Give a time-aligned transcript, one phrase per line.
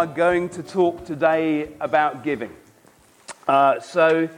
[0.00, 2.50] are going to talk today about giving.
[3.46, 4.30] Uh, so,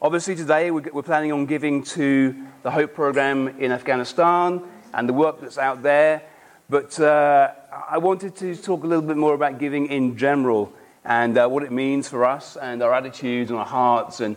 [0.00, 4.62] obviously, today we're planning on giving to the Hope Program in Afghanistan
[4.94, 6.22] and the work that's out there.
[6.70, 7.52] But uh,
[7.86, 10.72] I wanted to talk a little bit more about giving in general
[11.04, 14.36] and uh, what it means for us and our attitudes and our hearts and,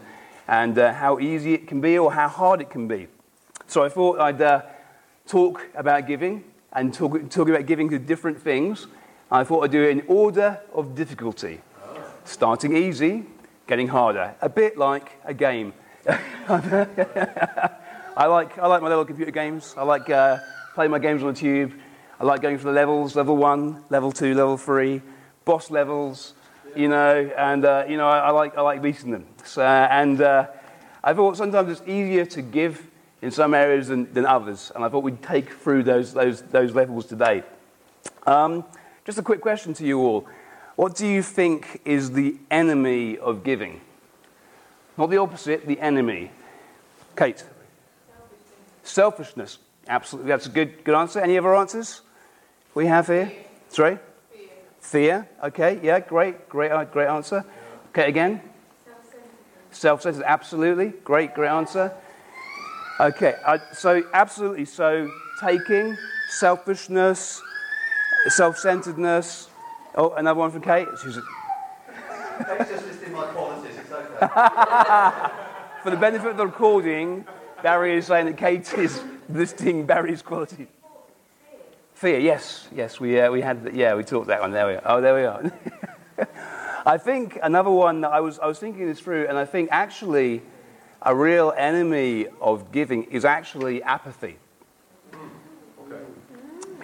[0.50, 3.08] and uh, how easy it can be or how hard it can be.
[3.68, 4.64] So I thought I'd uh,
[5.28, 8.88] talk about giving and talk, talk about giving to different things.
[9.34, 11.60] I thought I'd do it in order of difficulty,
[12.24, 13.26] starting easy,
[13.66, 15.74] getting harder, a bit like a game.
[16.08, 17.72] I
[18.28, 19.74] like, I like my little computer games.
[19.76, 20.38] I like uh,
[20.76, 21.74] playing my games on the tube.
[22.20, 25.02] I like going for the levels, level one, level two, level three,
[25.46, 26.36] boss levels,
[26.76, 29.26] you know, and, uh, you know, I, I, like, I like beating them.
[29.46, 30.46] So, and uh,
[31.04, 32.86] I thought sometimes it's easier to give
[33.24, 36.76] in some areas than, than others, and I thought we'd take through those, those, those
[36.76, 37.42] levels today.
[38.28, 38.64] Um,
[39.06, 40.28] just a quick question to you all.
[40.76, 43.82] What do you think is the enemy of giving?
[44.98, 46.32] Not the opposite, the enemy.
[47.16, 47.44] Kate?
[48.84, 49.60] Selfishness.
[49.88, 50.30] Absolutely.
[50.30, 51.20] That's a good, good answer.
[51.20, 52.02] Any other answers
[52.74, 53.32] we have here?
[53.70, 54.00] Sorry?
[54.32, 54.50] Fear.
[54.80, 55.30] Fear.
[55.44, 55.80] Okay.
[55.84, 56.00] Yeah.
[56.00, 56.50] Great.
[56.50, 56.72] Great.
[56.72, 57.44] Uh, great answer.
[57.90, 58.08] Okay.
[58.08, 58.42] Again.
[59.72, 60.24] Self-centered.
[60.26, 60.90] Absolutely.
[61.04, 61.34] Great.
[61.34, 61.92] Great answer.
[63.00, 63.36] Okay.
[63.46, 64.66] Uh, so absolutely.
[64.66, 65.10] So
[65.42, 65.98] taking,
[66.30, 67.42] selfishness,
[68.28, 69.50] self-centeredness.
[69.96, 70.88] Oh, another one from Kate.
[71.02, 71.20] She's.
[72.48, 73.78] Kate's just listing my qualities.
[73.78, 75.30] It's okay.
[75.84, 77.26] For the benefit of the recording,
[77.62, 80.68] Barry is saying that Kate is listing Barry's qualities.
[81.94, 84.52] Fear, yes, yes, we, uh, we had, yeah, we talked that one.
[84.52, 84.82] There we are.
[84.86, 85.52] Oh, there we are.
[86.86, 89.70] I think another one that I was, I was thinking this through, and I think
[89.72, 90.42] actually
[91.02, 94.38] a real enemy of giving is actually apathy.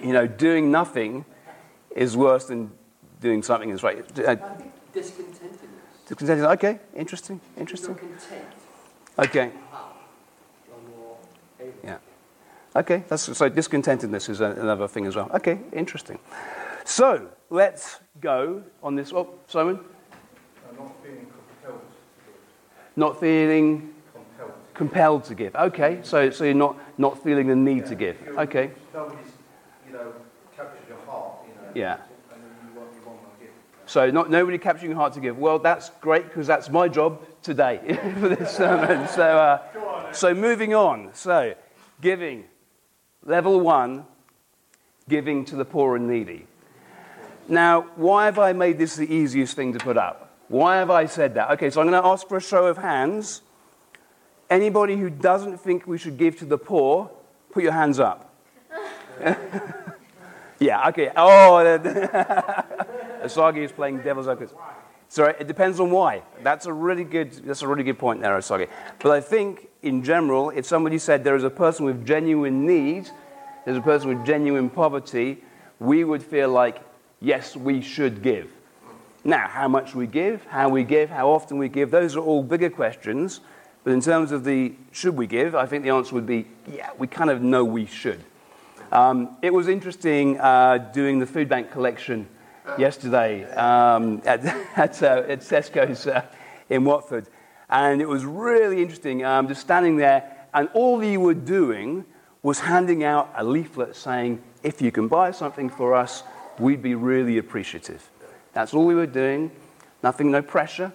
[0.00, 0.06] Okay.
[0.08, 1.24] You know, doing nothing
[1.94, 2.70] is worse than
[3.20, 3.98] doing something that's right.
[3.98, 4.36] Uh,
[4.94, 6.08] discontentedness.
[6.08, 6.52] Discontentedness.
[6.54, 7.98] Okay, interesting, interesting.
[9.18, 9.52] Okay.
[11.84, 11.98] Yeah.
[12.74, 15.30] Okay, that's, so discontentedness is another thing as well.
[15.34, 16.18] Okay, interesting.
[16.84, 19.12] So let's go on this.
[19.12, 19.76] Oh, Simon?
[19.76, 21.82] Uh, not feeling compelled.
[22.96, 24.52] Not feeling compelled.
[24.72, 25.54] compelled to give.
[25.54, 27.84] Okay, so, so you're not, not feeling the need yeah.
[27.84, 28.16] to give.
[28.38, 28.70] Okay.
[28.94, 29.32] Nobody's,
[29.90, 30.12] you know,
[30.56, 31.70] captured your heart, you know.
[31.74, 31.98] Yeah.
[32.32, 32.42] And
[32.72, 33.00] you want, you
[33.40, 33.50] give.
[33.86, 35.38] So not, nobody capturing your heart to give.
[35.38, 39.08] Well, that's great because that's my job today for this sermon.
[39.08, 41.10] So, uh, so moving on.
[41.14, 41.54] So
[42.00, 42.44] giving.
[43.24, 44.06] Level one,
[45.08, 46.46] giving to the poor and needy.
[47.48, 50.38] Now, why have I made this the easiest thing to put up?
[50.48, 51.50] Why have I said that?
[51.52, 53.42] Okay, so I'm going to ask for a show of hands.
[54.48, 57.10] Anybody who doesn't think we should give to the poor,
[57.52, 58.29] put your hands up.
[60.58, 61.10] yeah, okay.
[61.16, 61.78] Oh,
[63.22, 64.56] Asagi is playing devil's advocate.
[65.08, 66.22] Sorry, it depends on why.
[66.42, 68.68] That's a really good, that's a really good point there, Asagi.
[69.00, 73.10] But I think in general, if somebody said there is a person with genuine need,
[73.64, 75.42] there's a person with genuine poverty,
[75.80, 76.80] we would feel like,
[77.20, 78.52] yes, we should give.
[79.24, 82.42] Now, how much we give, how we give, how often we give, those are all
[82.42, 83.40] bigger questions.
[83.82, 86.90] But in terms of the should we give, I think the answer would be, yeah,
[86.98, 88.22] we kind of know we should.
[88.92, 92.28] Um, it was interesting uh, doing the food bank collection
[92.76, 94.44] yesterday um, at,
[94.76, 96.24] at, uh, at Tesco's uh,
[96.68, 97.28] in Watford.
[97.68, 102.04] And it was really interesting, um, just standing there, and all you were doing
[102.42, 106.24] was handing out a leaflet saying, if you can buy something for us,
[106.58, 108.10] we'd be really appreciative.
[108.52, 109.52] That's all we were doing.
[110.02, 110.92] Nothing, no pressure.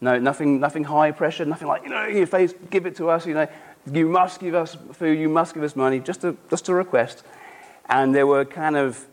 [0.00, 1.44] No, nothing, nothing high pressure.
[1.44, 3.26] Nothing like, you know, in your face, give it to us.
[3.26, 3.46] You know,
[3.90, 5.18] you must give us food.
[5.18, 5.98] You must give us money.
[5.98, 7.24] Just a, just a request.
[7.88, 9.06] And there were kind of,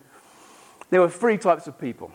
[0.89, 2.11] there were three types of people.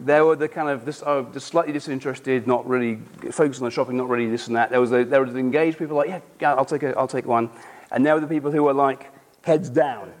[0.00, 2.96] There were the kind of this, oh, just slightly disinterested, not really
[3.30, 4.70] focused on the shopping, not really this and that.
[4.70, 7.08] There was the, there were the engaged people like, yeah, yeah, I'll take, a, I'll
[7.08, 7.50] take one.
[7.90, 9.10] And there were the people who were like
[9.42, 10.12] heads down,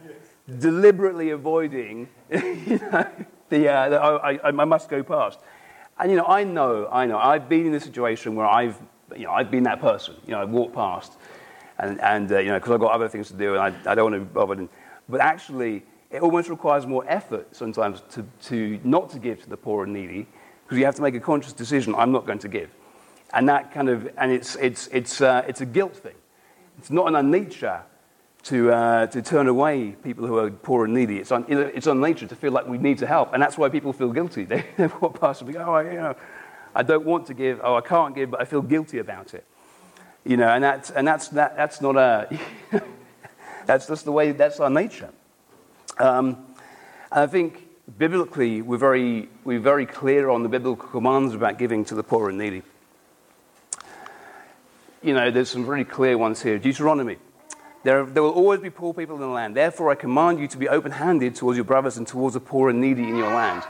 [0.58, 3.06] deliberately avoiding, you know,
[3.50, 5.38] the, uh, the oh, I, I, must go past.
[5.98, 8.78] And you know, I know, I know, I've been in a situation where I've,
[9.16, 10.14] you know, I've been that person.
[10.26, 11.14] You know, I've walked past,
[11.78, 13.94] and, and uh, you know, because I've got other things to do, and I, I
[13.94, 14.68] don't want to be bothered.
[15.08, 19.56] But actually, it almost requires more effort sometimes to, to not to give to the
[19.56, 20.26] poor and needy
[20.64, 22.70] because you have to make a conscious decision i'm not going to give.
[23.34, 26.14] And that kind of and it's, it's, it's, uh, it's a guilt thing.
[26.78, 27.82] It's not in our nature
[28.44, 31.18] to, uh, to turn away people who are poor and needy.
[31.18, 33.34] It's on, it's on nature to feel like we need to help.
[33.34, 34.44] And that's why people feel guilty.
[34.48, 36.14] They, they walk past and go oh I, you know,
[36.74, 37.60] I don't want to give.
[37.62, 39.44] Oh i can't give but i feel guilty about it
[40.24, 42.38] you know and that's, and that's, that, that's not a
[43.66, 45.10] that's just the way that's our nature
[45.98, 46.46] um,
[47.10, 51.94] I think biblically, we're very, we're very clear on the biblical commands about giving to
[51.94, 52.62] the poor and needy.
[55.02, 56.58] You know, there's some really clear ones here.
[56.58, 57.16] Deuteronomy.
[57.84, 59.56] There, there will always be poor people in the land.
[59.56, 62.68] Therefore, I command you to be open handed towards your brothers and towards the poor
[62.68, 63.62] and needy in your land.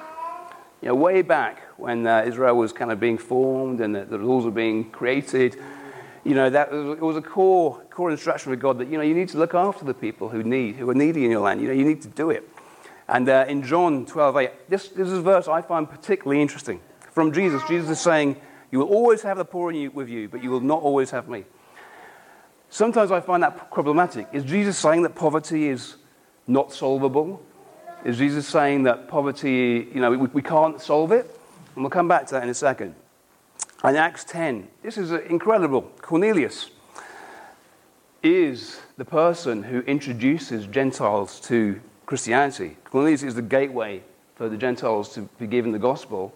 [0.81, 4.19] You know, way back when uh, Israel was kind of being formed and the, the
[4.19, 5.61] rules were being created,
[6.29, 9.15] you know, that it was a core, core instruction of God that, you know, you
[9.15, 11.63] need to look after the people who need, who are needy in your land.
[11.63, 12.47] You know, you need to do it.
[13.09, 16.83] And uh, in John 12, 8, this, this is a verse I find particularly interesting.
[17.13, 18.37] From Jesus, Jesus is saying,
[18.71, 21.31] You will always have the poor you, with you, but you will not always have
[21.31, 21.47] me.
[22.69, 24.29] Sometimes I find that problematic.
[24.35, 25.97] Is Jesus saying that poverty is
[26.47, 27.43] not solvable?
[28.05, 31.25] Is Jesus saying that poverty, you know, we, we can't solve it?
[31.75, 32.95] And we'll come back to that in a second.
[33.85, 35.83] In Acts 10, this is incredible.
[36.03, 36.71] Cornelius
[38.25, 42.77] is the person who introduces Gentiles to Christianity.
[42.85, 44.03] Cornelius is the gateway
[44.35, 46.35] for the Gentiles to be given the gospel.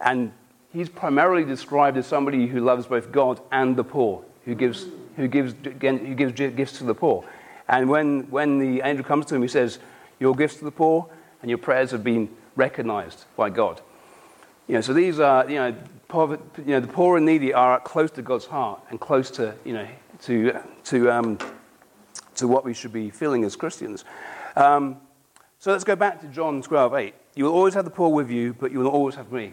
[0.00, 0.32] And
[0.72, 4.86] he's primarily described as somebody who loves both God and the poor, who gives,
[5.16, 7.22] who gives, who gives gifts to the poor.
[7.68, 9.78] And when, when the angel comes to him, he says,
[10.20, 11.06] Your gifts to the poor
[11.42, 13.82] and your prayers have been recognized by God.
[14.66, 15.76] You know, so these are, you know,
[16.08, 19.54] poverty, you know, the poor and needy are close to God's heart and close to,
[19.64, 19.86] you know,
[20.22, 21.38] to, to, um,
[22.34, 24.04] to what we should be feeling as Christians.
[24.56, 24.96] Um,
[25.58, 27.14] so let's go back to John 12, 8.
[27.34, 29.52] You will always have the poor with you, but you will always have me.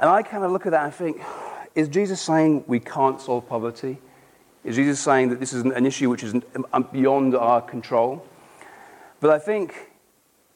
[0.00, 1.20] And I kind of look at that and think,
[1.74, 3.98] is Jesus saying we can't solve poverty?
[4.64, 6.34] Is Jesus saying that this is an issue which is
[6.92, 8.26] beyond our control?
[9.20, 9.91] But I think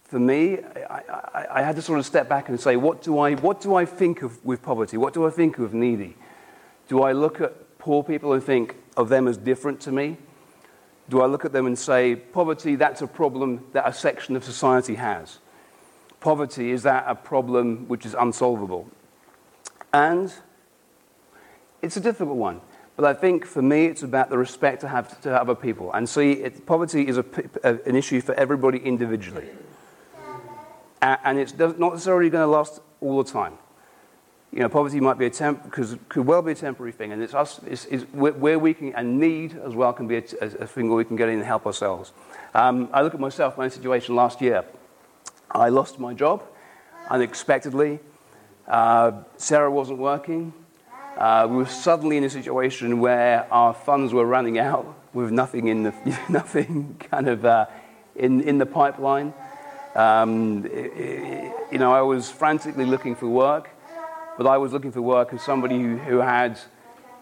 [0.08, 0.58] for me,
[0.88, 1.02] I,
[1.34, 3.74] I, I, had to sort of step back and say, what do I, what do
[3.74, 4.96] I think of with poverty?
[4.96, 6.16] What do I think of needy?
[6.88, 10.16] Do I look at poor people and think of them as different to me?
[11.08, 14.44] do I look at them and say, poverty, that's a problem that a section of
[14.44, 15.38] society has?
[16.20, 18.90] Poverty, is that a problem which is unsolvable?
[19.92, 20.32] And
[21.80, 22.60] it's a difficult one.
[22.96, 25.92] But I think for me, it's about the respect I have to other people.
[25.92, 27.24] And see, it, poverty is a,
[27.62, 29.48] an issue for everybody individually.
[31.24, 33.58] And it's not necessarily going to last all the time
[34.56, 37.22] you know, poverty might be a temp, because could well be a temporary thing, and
[37.22, 40.46] it's us, it's, it's where we can, and need as well can be a, a,
[40.46, 42.12] a thing where we can get in and help ourselves.
[42.54, 44.64] Um, I look at myself, my own situation last year.
[45.50, 46.42] I lost my job
[47.10, 48.00] unexpectedly.
[48.66, 50.54] Uh, Sarah wasn't working.
[51.18, 55.68] Uh, we were suddenly in a situation where our funds were running out with nothing
[55.68, 57.66] in the, nothing kind of uh,
[58.14, 59.34] in, in the pipeline.
[59.96, 63.70] Um, it, it, you know, I was frantically looking for work.
[64.36, 66.60] But I was looking for work as somebody who, who had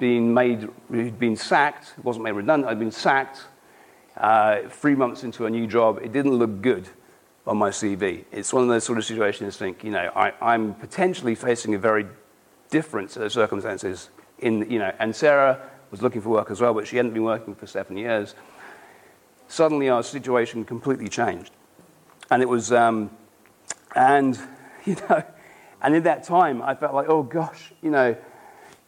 [0.00, 3.44] been made, who'd been sacked, wasn't made redundant, I'd been sacked
[4.16, 6.00] uh, three months into a new job.
[6.02, 6.88] It didn't look good
[7.46, 8.24] on my CV.
[8.32, 11.78] It's one of those sort of situations think, you know, I, am potentially facing a
[11.78, 12.06] very
[12.70, 14.10] different set of circumstances
[14.40, 15.60] in, you know, and Sarah
[15.92, 18.34] was looking for work as well, but she hadn't been working for seven years.
[19.46, 21.52] Suddenly our situation completely changed.
[22.30, 23.10] And it was, um,
[23.94, 24.38] and,
[24.84, 25.22] you know,
[25.82, 28.16] and in that time, I felt like, oh gosh, you know,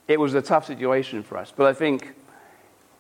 [0.08, 1.52] it was a tough situation for us.
[1.54, 2.14] But I think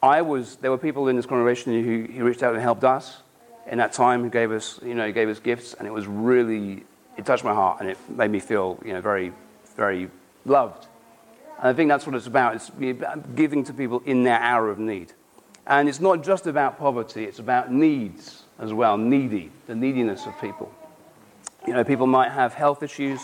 [0.02, 3.22] I was, there were people in this congregation who, who reached out and helped us
[3.66, 6.84] in that time, who gave us, you know, gave us gifts, and it was really,
[7.16, 9.32] it touched my heart, and it made me feel, you know, very,
[9.76, 10.10] very
[10.44, 10.86] loved.
[11.58, 12.54] And I think that's what it's about.
[12.54, 12.70] It's
[13.34, 15.12] giving to people in their hour of need.
[15.66, 20.40] And it's not just about poverty, it's about needs as well, needy, the neediness of
[20.40, 20.72] people.
[21.66, 23.20] You know, people might have health issues,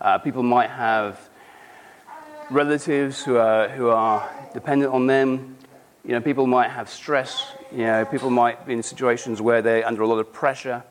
[0.00, 1.18] uh, people might have
[2.50, 5.56] relatives who are, who are dependent on them.
[6.04, 7.44] You know, people might have stress.
[7.72, 10.84] You know, people might be in situations where they're under a lot of pressure.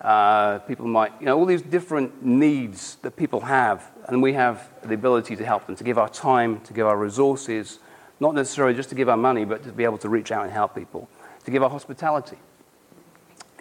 [0.00, 4.68] Uh, people might, you know, all these different needs that people have, and we have
[4.82, 7.78] the ability to help them, to give our time, to give our resources,
[8.18, 10.52] not necessarily just to give our money, but to be able to reach out and
[10.52, 11.08] help people,
[11.44, 12.36] to give our hospitality,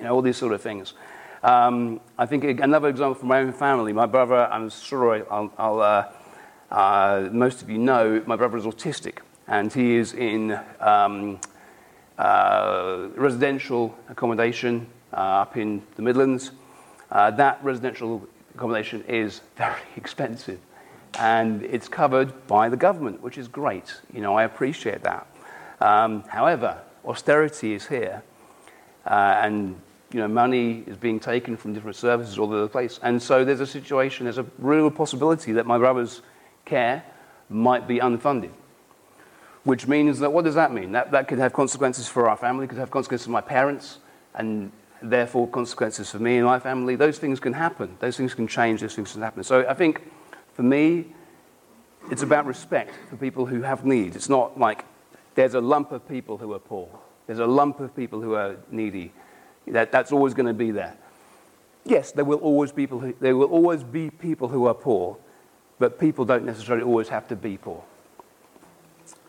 [0.02, 0.94] you know, all these sort of things.
[1.44, 5.80] Um, I think another example from my own family, my brother, I'm sure I'll, I'll,
[5.80, 6.12] uh,
[6.72, 11.40] uh, most of you know, my brother is autistic, and he is in um,
[12.18, 16.52] uh, residential accommodation uh, up in the Midlands.
[17.12, 20.60] Uh, that residential accommodation is very expensive,
[21.20, 23.94] and it's covered by the government, which is great.
[24.12, 25.28] You know, I appreciate that.
[25.80, 28.24] Um, however, austerity is here,
[29.06, 29.76] uh, and
[30.12, 33.00] you know, money is being taken from different services all over the place.
[33.02, 36.22] And so there's a situation, there's a real possibility that my brother's
[36.66, 37.04] care
[37.50, 38.52] might be unfunded.
[39.64, 40.94] Which means that, what does that mean?
[40.94, 44.00] That, that could have consequences for our family, could have consequences for my parents,
[44.34, 46.96] and therefore consequences for me and my family.
[46.96, 47.96] Those things can happen.
[48.00, 48.82] Those things can change.
[48.82, 49.44] Those things can happen.
[49.44, 50.02] So I think
[50.54, 51.14] for me,
[52.10, 54.16] it's about respect for people who have needs.
[54.16, 54.86] It's not like
[55.36, 56.90] there's a lump of people who are poor.
[57.28, 59.14] There's a lump of people who are needy.
[59.68, 60.96] That, that's always going to be there.
[61.86, 65.18] Yes, there will always, people who, there will always be people who are poor,
[65.80, 67.84] but people don't necessarily always have to be poor.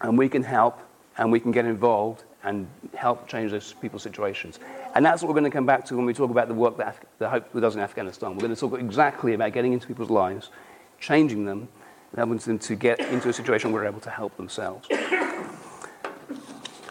[0.00, 0.80] And we can help
[1.16, 4.58] and we can get involved and help change those people's situations.
[4.94, 6.76] And that's what we're going to come back to when we talk about the work
[6.78, 8.32] that Af- the Hope does in Afghanistan.
[8.32, 10.50] We're going to talk exactly about getting into people's lives,
[10.98, 11.68] changing them,
[12.10, 14.88] and helping them to get into a situation where they're able to help themselves.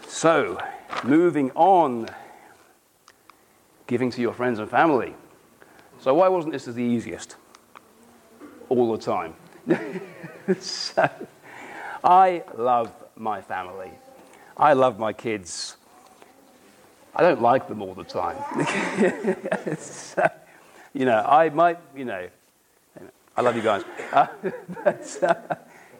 [0.08, 0.58] So,
[1.04, 2.08] moving on,
[3.92, 5.14] giving to your friends and family.
[6.00, 7.36] So, why wasn't this the easiest
[8.70, 9.34] all the time?
[10.60, 11.10] so,
[12.02, 13.90] I love my family.
[14.56, 15.76] I love my kids.
[17.14, 18.38] I don't like them all the time.
[19.78, 20.26] so,
[20.94, 22.28] you know, I might, you know,
[23.36, 23.82] I love you guys.
[24.10, 24.26] Uh,
[24.84, 25.34] but, uh,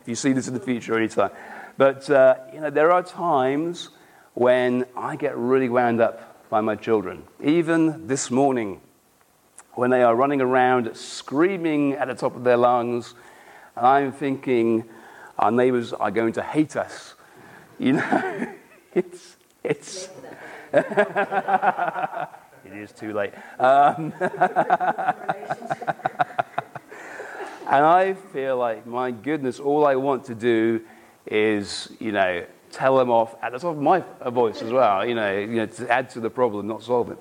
[0.00, 1.30] if you see this in the future anytime.
[1.76, 3.90] But, uh, you know, there are times
[4.32, 7.24] when I get really wound up by my children.
[7.42, 8.78] Even this morning,
[9.72, 13.14] when they are running around screaming at the top of their lungs,
[13.74, 14.84] and I'm thinking,
[15.38, 17.14] our neighbors are going to hate us.
[17.78, 18.52] You know,
[18.94, 20.10] it's, it's,
[20.74, 20.82] it
[22.70, 23.32] is too late.
[23.58, 24.36] Um, and
[27.66, 30.82] I feel like, my goodness, all I want to do
[31.24, 35.14] is, you know, tell them off at the top of my voice as well, you
[35.14, 37.18] know, you know to add to the problem, not solve it.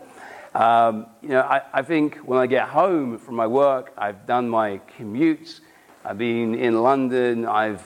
[0.56, 4.50] Um, you know, I, I think when I get home from my work, I've done
[4.50, 5.60] my commutes,
[6.04, 7.84] I've been in London, I've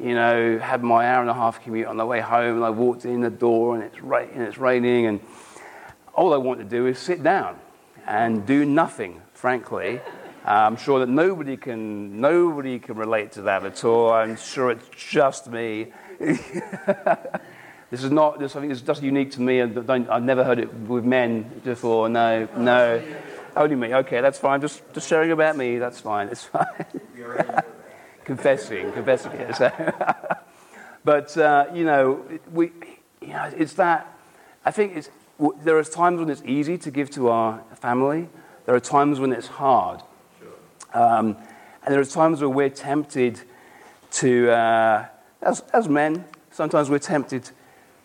[0.00, 2.70] you know, had my hour and a half commute on the way home, and I
[2.70, 5.20] walked in the door, and it's, ra- and it's raining, and
[6.14, 7.58] all I want to do is sit down
[8.06, 10.00] and do nothing, frankly.
[10.46, 14.10] Uh, I'm sure that nobody can, nobody can relate to that at all.
[14.10, 15.92] I'm sure it's just me.
[17.90, 19.62] this is not, this, I think it's just unique to me.
[19.62, 22.08] I've never heard it with men before.
[22.08, 23.02] No, no.
[23.56, 23.94] Only me.
[23.94, 24.60] Okay, that's fine.
[24.60, 25.78] Just, just sharing about me.
[25.78, 26.28] That's fine.
[26.28, 26.66] It's fine
[28.24, 29.32] confessing, confessing.
[29.54, 29.72] So.
[31.04, 32.70] but uh, you know, we,
[33.20, 34.06] you know, it's that.
[34.64, 35.10] I think it's,
[35.64, 38.28] there are times when it's easy to give to our family.
[38.66, 40.02] There are times when it's hard,
[40.92, 41.36] um,
[41.82, 43.40] and there are times where we're tempted
[44.12, 45.06] to, uh,
[45.42, 47.50] as, as men, sometimes we're tempted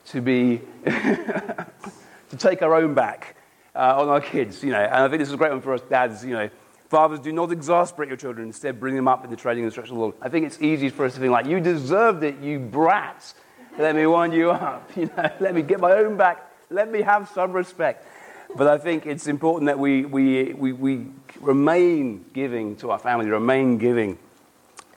[0.07, 3.35] to be to take our own back
[3.75, 4.63] uh, on our kids.
[4.63, 6.23] You know, and I think this is a great one for us dads.
[6.23, 6.49] You know
[6.89, 8.47] Fathers, do not exasperate your children.
[8.47, 10.15] Instead, bring them up in the training and instruction of the Lord.
[10.21, 13.33] I think it's easy for us to think like, you deserved it, you brats.
[13.77, 14.89] Let me wind you up.
[14.95, 16.49] You know, let me get my own back.
[16.69, 18.07] Let me have some respect.
[18.55, 21.07] But I think it's important that we, we, we, we
[21.41, 24.17] remain giving to our family, remain giving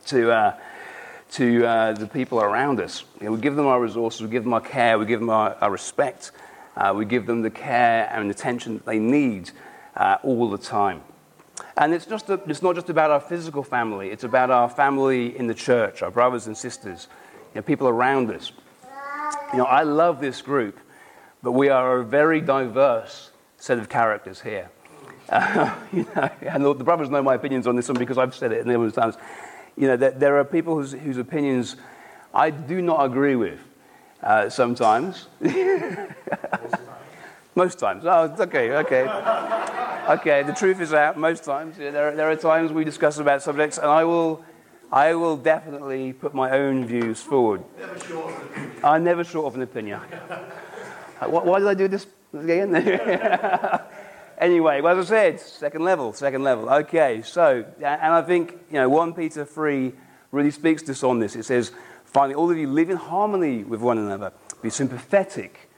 [0.07, 0.57] to, uh,
[1.33, 3.05] to uh, the people around us.
[3.21, 5.31] You know, we give them our resources, we give them our care, we give them
[5.31, 6.33] our, our respect,
[6.77, 9.51] uh, we give them the care and attention that they need
[9.97, 11.03] uh, all the time.
[11.77, 15.37] And it's, just a, it's not just about our physical family, it's about our family
[15.37, 17.09] in the church, our brothers and sisters,
[17.55, 18.53] you know, people around us.
[19.53, 20.79] You know, I love this group,
[21.43, 24.71] but we are a very diverse set of characters here.
[25.93, 28.53] You know, and the, the, brothers know my opinions on this one because I've said
[28.53, 29.17] it a numerous times.
[29.79, 31.77] You know, there, there are people whose, whose, opinions
[32.35, 33.61] I do not agree with
[34.23, 35.29] uh, sometimes.
[37.55, 38.05] Most times.
[38.05, 39.07] Oh, okay, okay.
[40.09, 41.77] Okay, the truth is out most times.
[41.79, 44.45] Yeah, there, there are times we discuss about subjects, and I will,
[44.93, 47.65] I will definitely put my own views forward.
[48.83, 50.01] I'm never short of an opinion.
[51.19, 52.75] why, why, did I do this again?
[54.41, 56.69] anyway, well, as I said, second level, second level.
[56.69, 59.93] Okay, so, and I think, you know, 1 Peter 3
[60.33, 61.37] really speaks to us on this.
[61.37, 61.73] It says,
[62.05, 65.69] finally, all of you live in harmony with one another, be sympathetic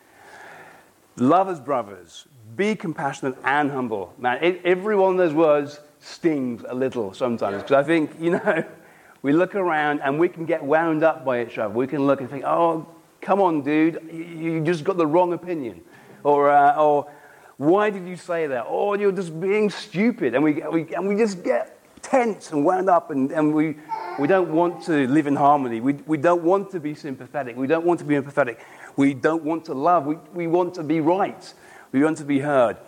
[1.21, 2.27] Love as brothers.
[2.57, 4.15] Be compassionate and humble.
[4.19, 8.65] Man, every one of those words stings a little sometimes because I think, you know,
[9.23, 11.73] we look around and we can get wound up by each other.
[11.73, 12.89] We can look and think, oh,
[13.21, 15.83] come on, dude, you just got the wrong opinion.
[16.25, 17.11] Or, uh, or
[17.61, 18.65] why did you say that?
[18.67, 20.35] Oh, you're just being stupid.
[20.35, 23.77] And we, we, and we just get tense and wound up and, and we,
[24.19, 25.79] we don't want to live in harmony.
[25.83, 27.59] We, we don't want to be sympathetic.
[27.59, 28.61] We don't want to be empathetic.
[28.97, 30.07] We don't want to love.
[30.07, 31.53] We, we want to be right.
[31.93, 32.79] We want to be heard.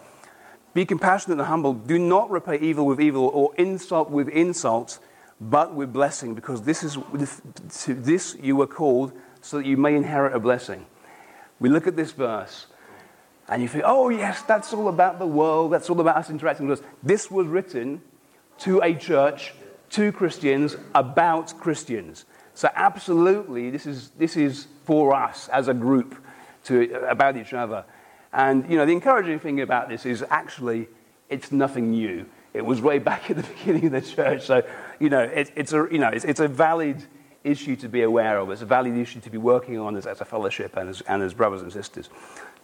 [0.72, 1.74] Be compassionate and humble.
[1.74, 5.00] Do not repay evil with evil or insult with insult,
[5.38, 6.96] but with blessing, because this is
[7.82, 9.12] to this you were called
[9.42, 10.86] so that you may inherit a blessing.
[11.60, 12.68] We look at this verse.
[13.48, 16.68] And you think, oh, yes, that's all about the world, that's all about us interacting
[16.68, 16.86] with us.
[17.02, 18.00] This was written
[18.58, 19.52] to a church,
[19.90, 22.24] to Christians, about Christians.
[22.54, 26.14] So, absolutely, this is, this is for us as a group
[26.64, 27.84] to, about each other.
[28.32, 30.88] And, you know, the encouraging thing about this is actually
[31.28, 32.26] it's nothing new.
[32.54, 34.42] It was way back at the beginning of the church.
[34.42, 34.62] So,
[35.00, 37.02] you know, it, it's, a, you know it's, it's a valid
[37.42, 38.50] issue to be aware of.
[38.50, 41.22] It's a valid issue to be working on as, as a fellowship and as, and
[41.22, 42.08] as brothers and sisters.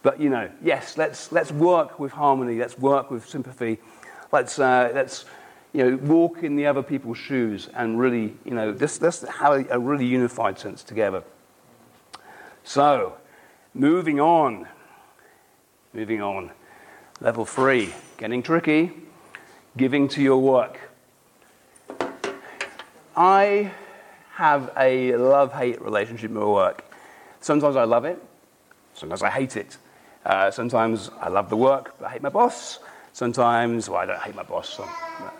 [0.01, 2.57] But, you know, yes, let's, let's work with harmony.
[2.57, 3.79] Let's work with sympathy.
[4.31, 5.25] Let's, uh, let's
[5.73, 9.53] you know, walk in the other people's shoes and really, you know, this, let's have
[9.53, 11.23] a, a really unified sense together.
[12.63, 13.17] So,
[13.73, 14.67] moving on.
[15.93, 16.51] Moving on.
[17.21, 18.93] Level three, getting tricky,
[19.75, 20.79] giving to your work.
[23.15, 23.71] I
[24.35, 26.85] have a love hate relationship with work.
[27.41, 28.23] Sometimes I love it,
[28.93, 29.77] sometimes I hate it.
[30.25, 32.79] Uh, sometimes I love the work, but I hate my boss.
[33.13, 34.69] Sometimes, well, I don't hate my boss.
[34.69, 34.87] So,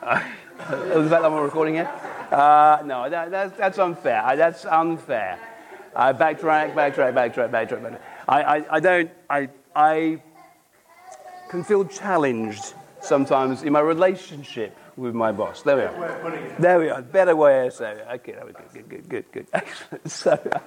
[0.02, 0.24] uh,
[0.96, 1.88] is that I'm recording it?
[2.32, 4.24] Uh, no, that, that's, that's unfair.
[4.36, 5.40] That's unfair.
[5.96, 7.82] I backtrack, backtrack, backtrack, backtrack.
[7.82, 8.00] backtrack.
[8.28, 10.22] I, I, I don't, I, I
[11.50, 15.62] can feel challenged sometimes in my relationship with my boss.
[15.62, 16.56] There we are.
[16.60, 17.02] There we are.
[17.02, 18.08] Better way of saying it.
[18.16, 20.12] Okay, that was good, good, good, good, Excellent.
[20.12, 20.62] So,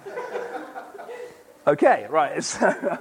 [1.67, 2.43] okay, right.
[2.43, 2.99] So,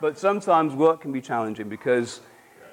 [0.00, 2.20] but sometimes work can be challenging because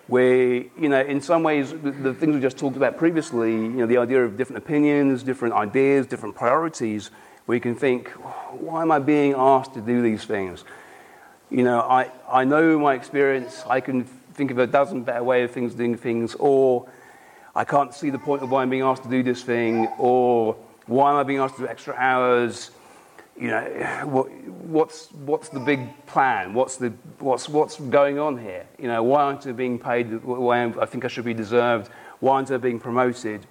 [0.07, 3.69] we, you know, in some ways, the, the, things we just talked about previously, you
[3.69, 7.09] know, the idea of different opinions, different ideas, different priorities,
[7.47, 8.09] we can think,
[8.51, 10.63] why am I being asked to do these things?
[11.49, 14.03] You know, I, I know my experience, I can
[14.33, 16.87] think of a dozen better ways of things doing things, or
[17.55, 20.55] I can't see the point of why I'm being asked to do this thing, or
[20.85, 22.71] why am I being asked to do extra hours?
[23.39, 23.63] You know,
[24.05, 26.53] what, what's, what's the big plan?
[26.53, 28.65] What's, the, what's, what's going on here?
[28.79, 31.89] You know, why aren't I being paid the way I think I should be deserved?
[32.19, 33.45] Why aren't I being promoted?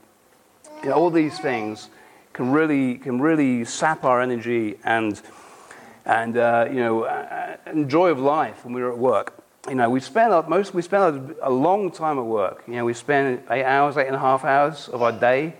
[0.82, 1.90] You know, all these things
[2.32, 5.20] can really, can really sap our energy and,
[6.06, 7.04] and uh, you know,
[7.66, 10.82] and joy of life when we're at work you know, we spend a, most we
[10.82, 12.64] spend a, long time at work.
[12.66, 15.54] You know, we spend eight hours, eight and a half hours of our day,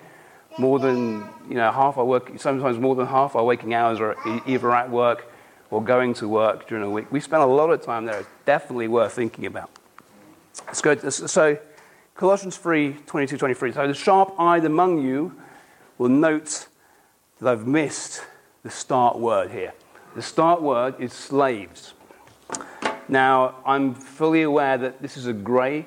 [0.59, 2.33] more than you know half our work.
[2.39, 5.31] Sometimes more than half our waking hours are either at work
[5.71, 7.11] or going to work during the week.
[7.11, 8.21] We spend a lot of time there.
[8.21, 9.71] It's definitely worth thinking about.
[10.67, 10.95] Let's go.
[10.95, 11.59] To, so,
[12.15, 13.73] Colossians 3, 22, 23.
[13.73, 15.35] So the sharp-eyed among you
[15.99, 16.69] will note
[17.41, 18.25] that I've missed
[18.63, 19.73] the start word here.
[20.15, 21.95] The start word is slaves.
[23.09, 25.87] Now, I'm fully aware that this is a grey,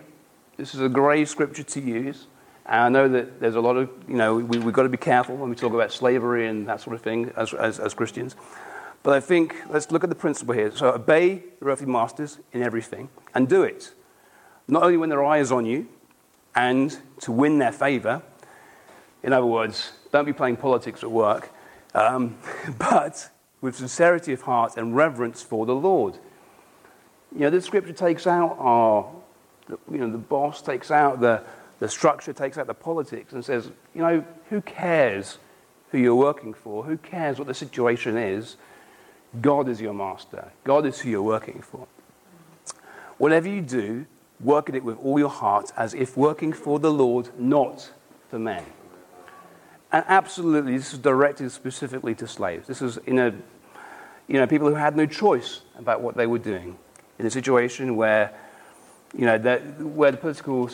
[0.57, 2.27] this is a grey scripture to use.
[2.67, 4.97] And I know that there's a lot of, you know, we, have got to be
[4.97, 8.35] careful when we talk about slavery and that sort of thing as, as, as Christians.
[9.03, 10.75] But I think let's look at the principle here.
[10.75, 13.93] So obey your earthly masters in everything and do it.
[14.67, 15.87] Not only when their eye is on you
[16.57, 18.21] and to win their favor.
[19.23, 21.51] In other words, don't be playing politics at work,
[21.93, 22.37] um,
[22.77, 23.29] but
[23.61, 26.15] with sincerity of heart and reverence for the Lord.
[27.33, 29.09] You know, this scripture takes out our,
[29.69, 31.43] you know, the boss takes out the,
[31.79, 35.37] the structure, takes out the politics, and says, you know, who cares
[35.91, 36.83] who you're working for?
[36.83, 38.57] Who cares what the situation is?
[39.41, 40.51] God is your master.
[40.63, 41.87] God is who you're working for.
[43.17, 44.05] Whatever you do,
[44.39, 47.91] work at it with all your heart as if working for the Lord, not
[48.29, 48.63] for men.
[49.91, 52.67] And absolutely, this is directed specifically to slaves.
[52.67, 53.33] This is in a,
[54.27, 56.77] you know, people who had no choice about what they were doing
[57.17, 58.33] in a situation where,
[59.15, 60.67] you know, the, where the political,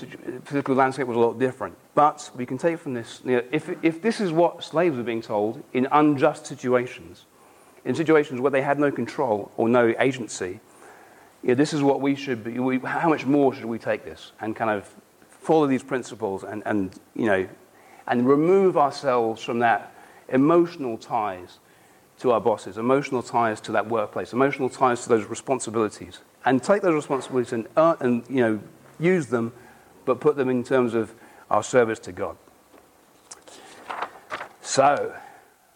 [0.46, 1.76] political landscape was a lot different.
[1.96, 5.04] But we can take from this, you know, if, if this is what slaves were
[5.04, 7.26] being told in unjust situations,
[7.86, 10.60] in situations where they had no control or no agency,
[11.44, 14.04] you know, this is what we should be, we, how much more should we take
[14.04, 14.90] this and kind of
[15.30, 17.48] follow these principles and, and, you know,
[18.08, 19.94] and remove ourselves from that
[20.30, 21.60] emotional ties
[22.20, 26.82] to our bosses, emotional ties to that workplace, emotional ties to those responsibilities and take
[26.82, 28.60] those responsibilities and, uh, and you know,
[29.00, 29.54] use them,
[30.06, 31.14] but put them in terms of
[31.50, 32.38] our service to God.
[34.62, 35.16] So,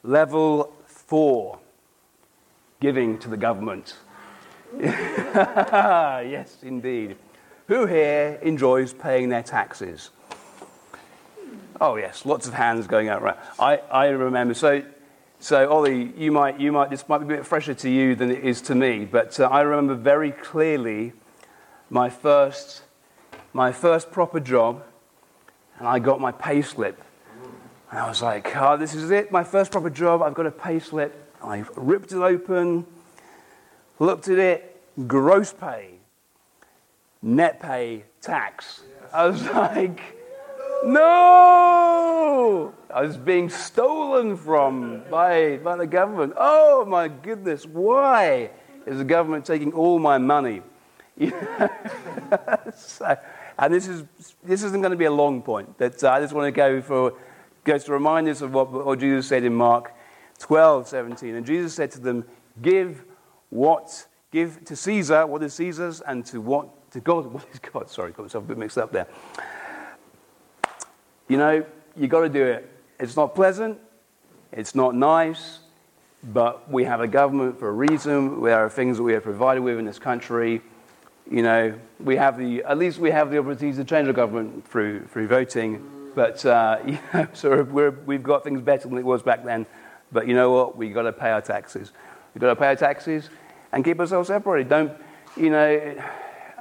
[0.03, 1.60] level four
[2.80, 3.95] giving to the government.
[4.80, 7.17] yes, indeed.
[7.67, 10.10] Who here enjoys paying their taxes?
[11.80, 13.21] Oh, yes, lots of hands going out.
[13.21, 13.38] Right.
[13.60, 14.53] I, I remember.
[14.53, 14.84] So,
[15.39, 18.32] so, Ollie, you might, you might, this might be a bit fresher to you than
[18.32, 21.13] it is to me, but uh, I remember very clearly
[21.91, 22.82] my first,
[23.54, 24.84] my first proper job,
[25.78, 27.04] and I got my pay slip.
[27.91, 30.52] And I was like, oh, this is it, my first proper job, I've got a
[30.52, 31.13] pay slip.
[31.43, 32.88] I ripped it open,
[34.00, 36.00] looked at it, gross pay.
[37.21, 38.82] net pay tax.
[39.13, 40.16] I was like,
[40.85, 42.73] no!
[42.93, 46.33] I was being stolen from by, by the government.
[46.37, 48.49] Oh my goodness, why
[48.85, 50.61] is the government taking all my money?
[52.75, 53.17] so,
[53.57, 54.03] and this, is,
[54.43, 56.81] this isn't going to be a long point, but uh, I just want to go
[56.81, 57.13] for,
[57.65, 59.93] just to remind us of what, what Jesus said in Mark
[60.39, 61.35] 12, 17.
[61.35, 62.25] And Jesus said to them,
[62.61, 63.03] Give
[63.49, 67.89] what, give to Caesar what is Caesar's, and to what, to God, what is God?
[67.89, 69.07] Sorry, got myself a bit mixed up there.
[71.27, 72.69] You know, you got to do it.
[72.99, 73.79] It's not pleasant,
[74.51, 75.59] it's not nice,
[76.23, 78.41] but we have a government for a reason.
[78.41, 80.61] There are things that we are provided with in this country.
[81.29, 84.67] You know, we have the, at least we have the opportunity to change the government
[84.67, 86.11] through, through voting.
[86.15, 89.65] But, uh, you know, so we're, we've got things better than it was back then.
[90.11, 90.77] But you know what?
[90.77, 91.91] We've got to pay our taxes.
[92.33, 93.29] We've got to pay our taxes
[93.71, 94.69] and keep ourselves separated.
[94.69, 94.93] Don't,
[95.35, 96.01] you know,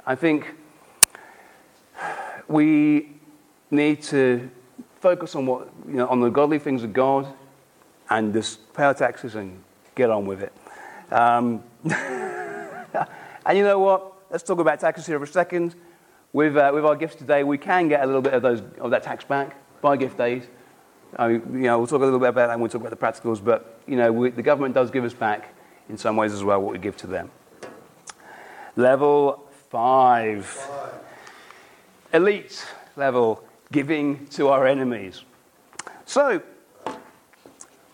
[0.05, 0.53] I think
[2.47, 3.11] we
[3.71, 4.49] need to
[5.07, 7.25] focus on what, you know, on the godly things of God
[8.09, 9.63] and just pay our taxes and
[9.95, 10.51] get on with it.
[11.13, 11.63] Um,
[13.45, 14.01] and you know what?
[14.29, 15.75] Let's talk about taxes here for a second.
[16.33, 18.91] With, uh, with our gifts today, we can get a little bit of, those, of
[18.91, 20.19] that tax back by gift.
[20.19, 20.41] I
[21.21, 22.97] mean, you know, we'll talk a little bit about that and we'll talk about the
[22.97, 25.55] practicals, but you know, we, the government does give us back
[25.87, 27.31] in some ways as well what we give to them.
[28.75, 30.45] Level five.
[30.45, 30.93] five.
[32.11, 32.67] Elite
[32.97, 35.23] level, giving to our enemies.
[36.05, 36.41] So,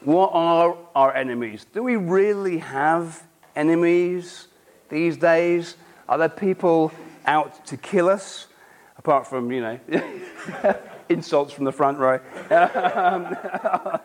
[0.01, 1.65] what are our enemies?
[1.73, 3.23] Do we really have
[3.55, 4.47] enemies
[4.89, 5.75] these days?
[6.07, 6.91] Are there people
[7.25, 8.47] out to kill us?
[8.97, 9.79] Apart from, you know,
[11.09, 12.19] insults from the front row.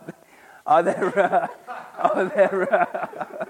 [0.68, 1.48] Are there, uh,
[1.96, 3.46] are there, uh,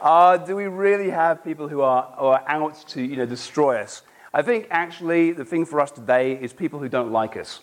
[0.00, 3.82] uh, do we really have people who are, who are out to, you know, destroy
[3.82, 4.00] us?
[4.36, 7.60] I think actually the thing for us today is people who don't like us.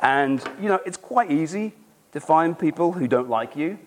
[0.00, 1.72] And, you know, it's quite easy
[2.10, 3.78] to find people who don't like you.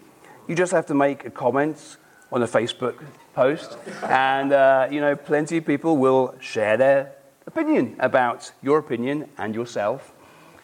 [0.47, 1.97] You just have to make a comment
[2.31, 2.95] on a Facebook
[3.35, 7.11] post, and, uh, you know, plenty of people will share their
[7.45, 10.13] opinion about your opinion and yourself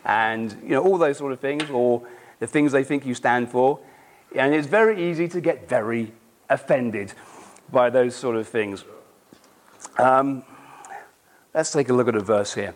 [0.05, 2.01] and you know all those sort of things or
[2.39, 3.77] the things they think you stand for
[4.33, 6.13] and it's very easy to get very
[6.49, 7.11] offended
[7.69, 8.85] by those sort of things
[9.97, 10.41] um,
[11.53, 12.75] let's take a look at a verse here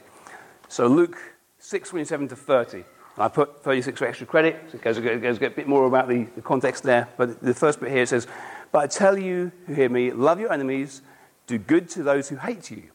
[0.67, 1.17] so luke
[1.59, 2.83] 6 27 to 30
[3.15, 6.23] I put 36 for extra credit, so it goes, goes, a bit more about the,
[6.35, 7.07] the context there.
[7.15, 8.25] But the first bit here says,
[8.71, 11.03] But I tell you who hear me, love your enemies,
[11.45, 12.89] do good to those who hate you,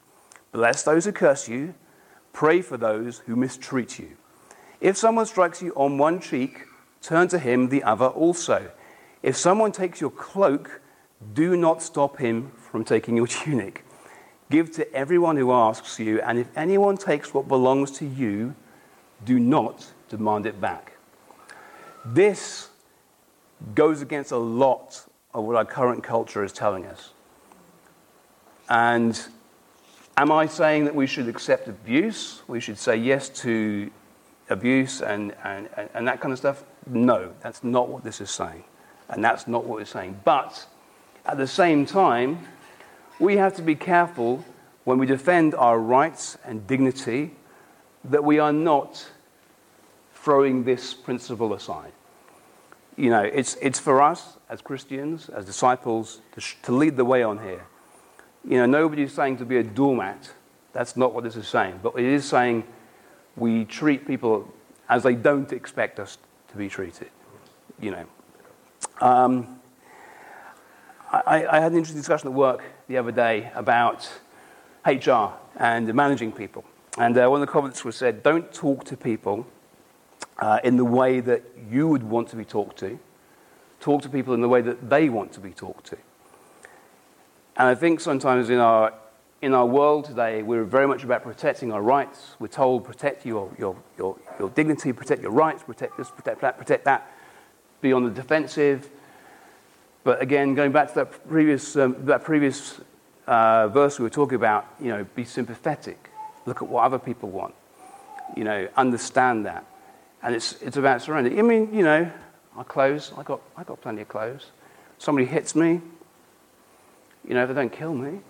[0.53, 1.75] Bless those who curse you.
[2.33, 4.17] Pray for those who mistreat you.
[4.81, 6.65] If someone strikes you on one cheek,
[7.03, 8.71] turn to him the other also.
[9.23, 10.81] If someone takes your cloak,
[11.35, 13.85] do not stop him from taking your tunic.
[14.51, 18.55] Give to everyone who asks you, and if anyone takes what belongs to you,
[19.25, 20.97] do not demand it back.
[22.05, 22.69] This
[23.75, 27.13] goes against a lot of what our current culture is telling us.
[28.69, 29.21] And
[30.19, 32.43] Am I saying that we should accept abuse?
[32.49, 33.89] We should say yes to
[34.51, 36.65] abuse and, and, and that kind of stuff?
[36.89, 38.65] No, that's not what this is saying.
[39.11, 40.19] And that's not what it's saying.
[40.25, 40.67] But
[41.25, 42.49] at the same time,
[43.19, 44.45] we have to be careful
[44.85, 47.33] when we defend our rights and dignity
[48.05, 49.07] that we are not
[50.15, 51.93] throwing this principle aside.
[52.97, 57.23] You know, it's, it's for us as Christians, as disciples, to, to lead the way
[57.23, 57.65] on here.
[58.45, 60.31] You know, nobody's saying to be a doormat.
[60.73, 61.81] That's not what this is saying.
[61.83, 62.65] But it is saying
[63.37, 64.53] we treat people
[64.89, 67.11] as they don't expect us to be treated.
[67.81, 68.07] You know.
[69.01, 69.58] Um,
[71.11, 74.09] I, I, had an interesting discussion at work the other day about
[74.87, 76.65] HR and managing people.
[76.99, 79.47] And uh, one of the comments was said, don't talk to people
[80.39, 82.99] uh, in the way that you would want to be talked to.
[83.81, 85.97] Talk to people in the way that they want to be talked to.
[87.57, 88.93] And I think sometimes in our,
[89.41, 92.37] in our world today, we're very much about protecting our rights.
[92.39, 96.59] We're told protect your, your, your, your dignity, protect your rights, protect this, protect that,
[96.59, 97.11] protect that,
[97.81, 98.91] be on the defensive.
[100.09, 102.81] But again, going back to that previous, um, that previous
[103.27, 106.09] uh, verse we were talking about, you know, be sympathetic.
[106.47, 107.55] Look at what other people want.
[108.35, 109.67] You know, understand that.
[110.23, 111.39] And it's, it's about surrender.
[111.39, 112.11] I mean, you know,
[112.57, 114.47] our clothes, I got, I got plenty of clothes.
[114.97, 115.83] Somebody hits me,
[117.23, 118.21] you know, they don't kill me,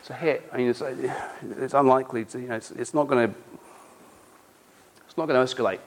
[0.00, 0.46] it's a hit.
[0.52, 0.82] I mean, it's,
[1.60, 3.34] it's unlikely to, you know, it's, it's not going to,
[5.06, 5.80] it's not going to escalate.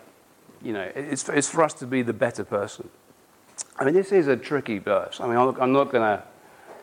[0.63, 2.89] You know, it's, it's for us to be the better person.
[3.77, 5.19] I mean, this is a tricky verse.
[5.19, 6.23] I mean, I'm not going to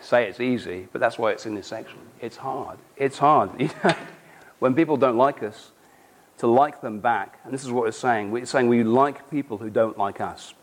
[0.00, 1.98] say it's easy, but that's why it's in this section.
[2.20, 2.78] It's hard.
[2.96, 3.50] It's hard.
[4.58, 5.72] when people don't like us,
[6.38, 8.37] to like them back, and this is what it's saying.
[8.37, 10.54] It's saying we like people who don't like us.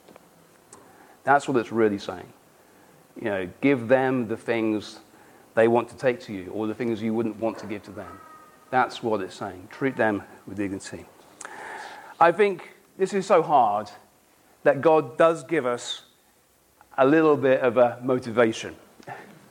[1.23, 2.33] That's what it's really saying.
[3.15, 4.99] You know, give them the things
[5.55, 7.91] they want to take to you, or the things you wouldn't want to give to
[7.91, 8.19] them.
[8.71, 9.69] That's what it's saying.
[9.71, 11.05] Treat them with dignity.
[12.19, 13.89] I think this is so hard
[14.63, 16.03] that God does give us
[16.97, 18.75] a little bit of a motivation.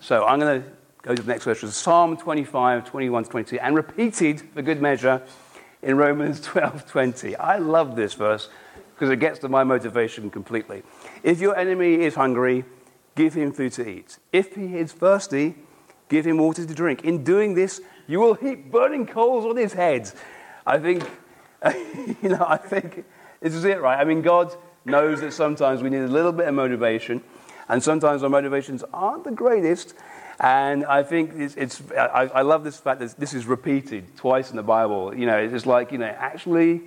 [0.01, 0.69] So I'm going to
[1.03, 5.23] go to the next verse, Psalm 25, 21 to 22, and repeated for good measure
[5.83, 7.37] in Romans 12, 20.
[7.37, 8.49] I love this verse
[8.95, 10.83] because it gets to my motivation completely.
[11.23, 12.65] If your enemy is hungry,
[13.15, 14.19] give him food to eat.
[14.33, 15.55] If he is thirsty,
[16.09, 17.05] give him water to drink.
[17.05, 20.11] In doing this, you will heap burning coals on his head.
[20.67, 21.09] I think,
[22.23, 23.05] you know, I think
[23.41, 23.99] this is it, right?
[23.99, 24.55] I mean, God
[24.89, 27.23] knows that sometimes we need a little bit of motivation,
[27.69, 29.95] and sometimes our motivations aren't the greatest.
[30.41, 34.51] And I think it's, it's I, I, love this fact that this is repeated twice
[34.51, 35.13] in the Bible.
[35.13, 36.83] You know, it's like, you know, actually,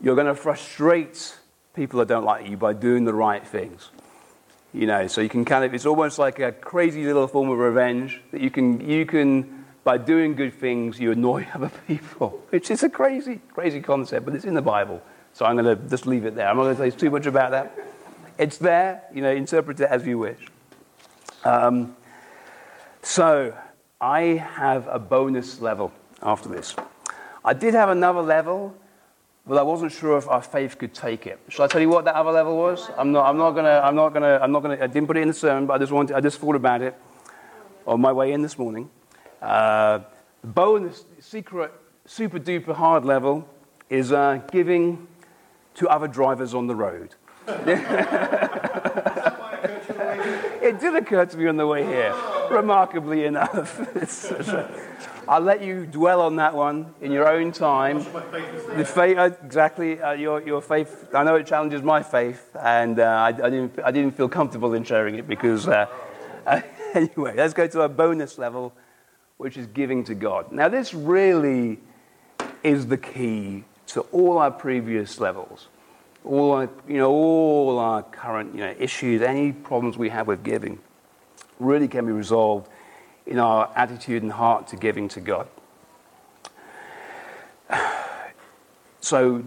[0.00, 1.36] you're going to frustrate
[1.74, 3.90] people that don't like you by doing the right things.
[4.72, 7.58] You know, so you can kind of, it's almost like a crazy little form of
[7.58, 12.70] revenge that you can, you can, by doing good things, you annoy other people, which
[12.70, 15.02] is a crazy, crazy concept, but it's in the Bible.
[15.40, 16.46] So I'm going to just leave it there.
[16.46, 17.74] I'm not going to say too much about that.
[18.36, 20.36] It's there, you know, interpret it as you wish.
[21.44, 21.96] Um,
[23.00, 23.56] so
[24.02, 26.76] I have a bonus level after this.
[27.42, 28.74] I did have another level,
[29.46, 31.40] but I wasn't sure if our faith could take it.
[31.48, 32.90] Shall I tell you what that other level was?
[32.98, 35.20] I'm not, I'm not gonna, I'm not gonna, I'm not gonna, I didn't put it
[35.20, 36.94] in the sermon, but I just wanted, I just thought about it
[37.86, 38.90] on my way in this morning.
[39.40, 40.00] Uh,
[40.44, 41.72] bonus, secret,
[42.04, 43.48] super duper hard level
[43.88, 45.06] is uh, giving
[45.80, 47.14] to other drivers on the road.
[50.62, 52.14] it did occur to me on the way here,
[52.50, 53.80] remarkably enough.
[55.28, 58.04] I'll let you dwell on that one in your own time.
[58.76, 61.08] The faith, uh, exactly, uh, your, your faith.
[61.14, 64.74] I know it challenges my faith, and uh, I, I, didn't, I didn't feel comfortable
[64.74, 65.66] in sharing it because.
[65.66, 65.86] Uh,
[66.94, 68.74] anyway, let's go to a bonus level,
[69.38, 70.52] which is giving to God.
[70.52, 71.78] Now, this really
[72.62, 75.68] is the key to all our previous levels
[76.24, 80.42] all our, you know, all our current you know, issues, any problems we have with
[80.42, 80.78] giving,
[81.58, 82.68] really can be resolved
[83.26, 85.48] in our attitude and heart to giving to God.
[89.02, 89.42] So,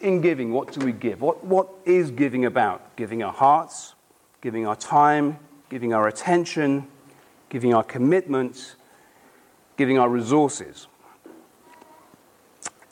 [0.00, 1.20] in giving, what do we give?
[1.20, 2.94] What, what is giving about?
[2.94, 3.96] Giving our hearts,
[4.40, 6.86] giving our time, giving our attention,
[7.48, 8.76] giving our commitment,
[9.76, 10.86] giving our resources.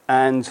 [0.09, 0.51] And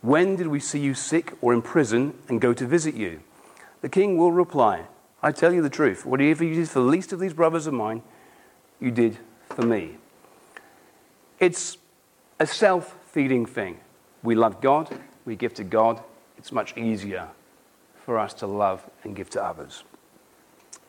[0.00, 3.20] When did we see you sick or in prison and go to visit you?
[3.80, 4.86] The king will reply,
[5.22, 6.06] I tell you the truth.
[6.06, 8.02] Whatever you did for the least of these brothers of mine,
[8.80, 9.18] you did
[9.54, 9.96] for me.
[11.40, 11.78] It's
[12.38, 13.80] a self feeding thing.
[14.22, 14.88] We love God,
[15.24, 16.02] we give to God.
[16.36, 17.28] It's much easier
[18.04, 19.82] for us to love and give to others.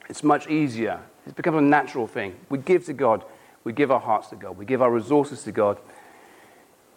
[0.10, 1.02] It's much easier.
[1.26, 2.36] It's become a natural thing.
[2.50, 3.24] We give to God,
[3.64, 5.78] we give our hearts to God, we give our resources to God,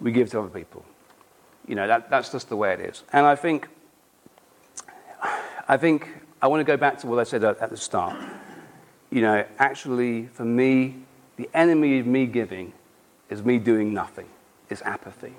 [0.01, 0.85] we give to other people.
[1.67, 3.05] You know, that, that's just the way it is.
[3.13, 3.69] And I think,
[5.69, 6.09] I think
[6.41, 8.17] I want to go back to what I said at, at the start.
[9.11, 10.97] You know, actually, for me,
[11.37, 12.73] the enemy of me giving
[13.31, 14.27] is me doing nothing,
[14.69, 15.35] is apathy.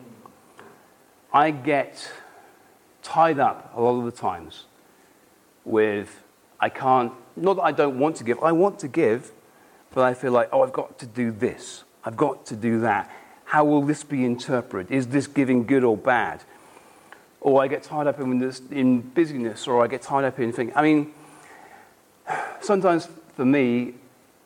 [1.32, 2.12] I get
[3.02, 4.66] tied up a lot of the times
[5.66, 6.24] with,
[6.60, 9.32] I can't, not that I don't want to give, I want to give,
[9.94, 13.12] but I feel like, oh, I've got to do this, I've got to do that.
[13.54, 14.92] How will this be interpreted?
[14.92, 16.42] Is this giving good or bad?
[17.40, 20.52] Or I get tied up in, this, in busyness, or I get tied up in
[20.52, 20.74] things.
[20.76, 21.12] I mean,
[22.62, 23.94] sometimes for me,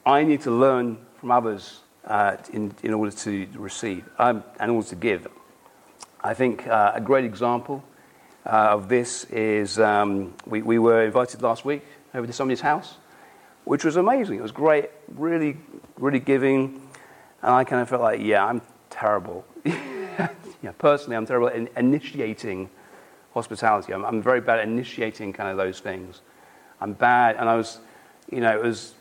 [0.06, 4.90] I need to learn from others uh, in, in order to receive um, and also
[4.90, 5.26] to give.
[6.22, 7.86] I think uh, a great example
[8.46, 12.96] uh, of this is um, we, we were invited last week over to somebody's house,
[13.64, 14.40] which was amazing.
[14.40, 15.56] It was great, really,
[15.98, 16.82] really giving.
[17.42, 18.62] And I kind of felt like, yeah, I'm
[18.98, 19.46] terrible.
[19.66, 22.70] yeah, personally, I'm terrible in initiating
[23.34, 23.94] hospitality.
[23.94, 26.22] I'm, I'm, very bad at initiating kind of those things.
[26.82, 27.80] I'm bad, and I was,
[28.32, 28.94] you know, it was,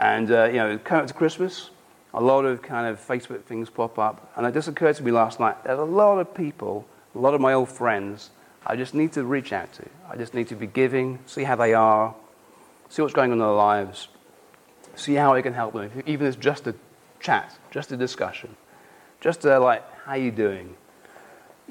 [0.00, 1.70] And, uh, you know, coming up to Christmas,
[2.12, 4.32] a lot of kind of Facebook things pop up.
[4.36, 7.34] And it just occurred to me last night there's a lot of people, a lot
[7.34, 8.30] of my old friends,
[8.66, 9.84] I just need to reach out to.
[10.08, 12.14] I just need to be giving, see how they are,
[12.88, 14.08] see what's going on in their lives,
[14.94, 15.90] see how I can help them.
[16.06, 16.74] Even if it's just a
[17.20, 18.56] chat, just a discussion,
[19.24, 20.76] just a, like, how you doing?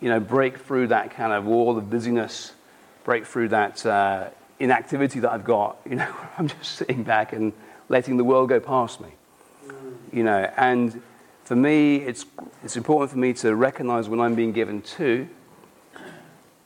[0.01, 2.51] You know, break through that kind of wall of busyness,
[3.03, 5.77] break through that uh, inactivity that I've got.
[5.87, 7.53] You know, I'm just sitting back and
[7.89, 9.09] letting the world go past me.
[10.11, 10.99] You know, and
[11.43, 12.25] for me, it's,
[12.63, 15.27] it's important for me to recognize when I'm being given to.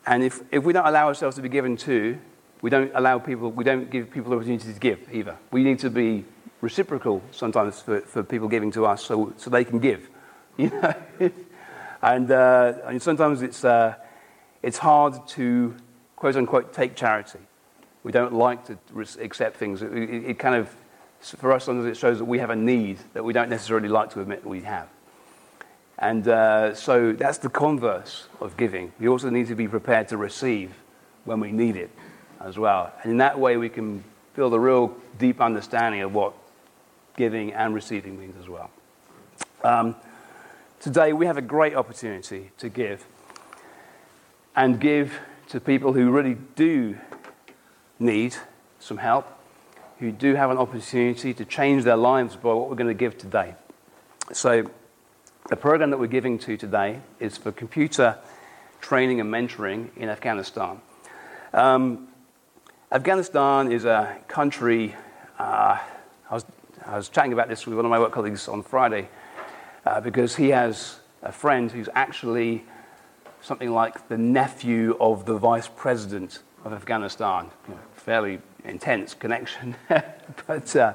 [0.06, 2.18] And if, if we don't allow ourselves to be given to,
[2.62, 5.36] we don't allow people, we don't give people the opportunity to give either.
[5.52, 6.24] We need to be
[6.62, 10.10] reciprocal sometimes for, for people giving to us so, so they can give.
[10.64, 10.94] You know?
[12.02, 13.94] and, uh, and sometimes it's, uh,
[14.64, 15.76] it's hard to,
[16.16, 17.40] quote unquote, take charity.
[18.04, 18.78] We don't like to
[19.20, 19.82] accept things.
[19.82, 20.74] It, it, it kind of,
[21.22, 24.10] for us, sometimes it shows that we have a need that we don't necessarily like
[24.12, 24.88] to admit we have.
[26.00, 28.94] And uh, so that's the converse of giving.
[29.00, 30.74] We also need to be prepared to receive
[31.26, 31.90] when we need it
[32.40, 32.94] as well.
[33.04, 34.04] And in that way, we can
[34.36, 36.34] build a real deep understanding of what
[37.16, 38.70] giving and receiving means as well.
[39.64, 39.96] Um,
[40.80, 43.06] today, we have a great opportunity to give
[44.56, 45.14] and give
[45.50, 46.98] to people who really do
[48.00, 48.36] need
[48.80, 49.28] some help,
[50.00, 53.18] who do have an opportunity to change their lives by what we're going to give
[53.18, 53.56] today.
[54.34, 54.70] So,
[55.50, 58.18] the program that we're giving to today is for computer
[58.82, 60.82] training and mentoring in Afghanistan.
[61.54, 62.10] Um,
[62.92, 64.96] Afghanistan is a country,
[65.40, 65.78] uh,
[66.30, 66.46] I, was,
[66.86, 69.08] I was chatting about this with one of my work colleagues on Friday,
[69.88, 72.66] uh, because he has a friend who's actually
[73.42, 77.50] something like the nephew of the vice president of Afghanistan.
[77.68, 79.76] You know, fairly intense connection.
[80.48, 80.94] but, uh,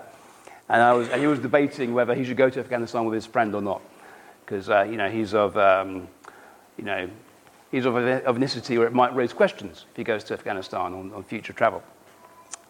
[0.68, 3.24] and, I was, and he was debating whether he should go to Afghanistan with his
[3.24, 3.80] friend or not,
[4.44, 6.06] because uh, you know, he's of, um,
[6.76, 7.08] you know,
[7.70, 10.92] he's of, a, of ethnicity where it might raise questions if he goes to Afghanistan
[10.92, 11.82] on, on future travel.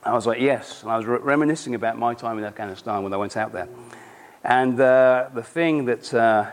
[0.04, 0.82] I was like, yes.
[0.82, 3.68] And I was re- reminiscing about my time in Afghanistan when I went out there.
[4.44, 6.50] And uh, the thing that uh,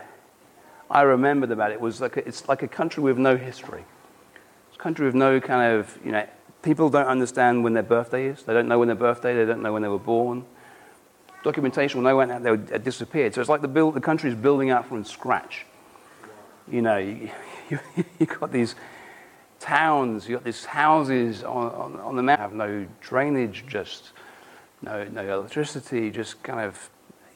[0.90, 3.84] I remembered about it was like a, it's like a country with no history.
[4.68, 6.28] It's a country with no kind of, you know,
[6.62, 8.44] people don't understand when their birthday is.
[8.44, 10.46] They don't know when their birthday, they don't know when they were born.
[11.44, 13.34] Documentation, when I went out there, it disappeared.
[13.34, 15.66] So it's like the, build, the country is building up from scratch.
[16.70, 17.32] You know, you,
[17.70, 17.80] you,
[18.20, 18.76] you've got these
[19.60, 24.12] towns, you've got these houses on, on, on the map, have no drainage, just
[24.82, 26.90] no, no electricity, just kind of,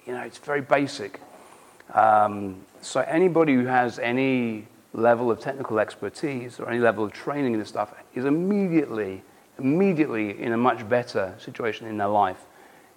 [0.05, 1.19] you know, it's very basic.
[1.93, 7.53] Um, so anybody who has any level of technical expertise or any level of training
[7.53, 9.23] in this stuff is immediately,
[9.57, 12.45] immediately in a much better situation in their life,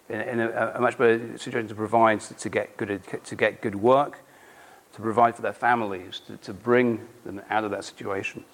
[0.09, 3.75] in, in a, a, much better situation to provide to get good, to get good
[3.75, 4.19] work,
[4.92, 8.45] to provide for their families, to, to bring them out of that situation.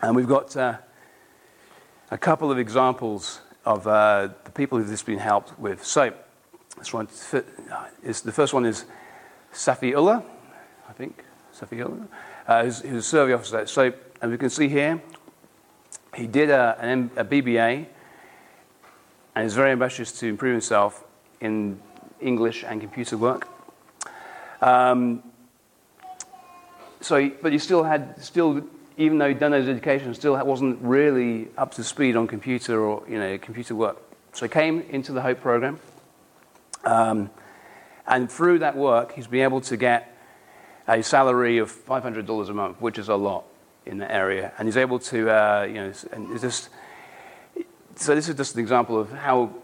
[0.00, 0.78] And we've got uh,
[2.10, 5.84] a couple of examples of uh, the people who this has been helped with.
[5.84, 6.12] So,
[6.78, 7.08] this one
[8.02, 8.84] is, the first one is
[9.52, 10.24] Safi Ullah,
[10.88, 12.08] I think, Safi Ullah,
[12.46, 13.66] uh, who's, who's a survey officer.
[13.66, 15.02] So, as we can see here,
[16.14, 17.86] he did a, an, BBA
[19.34, 21.04] and is very ambitious to improve himself
[21.40, 21.80] in
[22.20, 23.48] English and computer work.
[24.60, 25.22] Um,
[27.00, 28.62] so, but he still had, still,
[28.96, 33.02] even though he'd done his education, still wasn't really up to speed on computer or,
[33.08, 33.96] you know, computer work.
[34.32, 35.80] So he came into the Hope program.
[36.84, 37.30] Um,
[38.06, 40.16] and through that work, he's been able to get
[40.88, 43.44] a salary of $500 a month, which is a lot
[43.86, 44.52] in the area.
[44.58, 46.68] And he's able to, uh, you know, and just,
[47.96, 49.54] so this is just an example of how